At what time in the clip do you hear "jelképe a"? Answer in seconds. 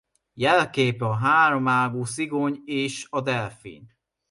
0.33-1.13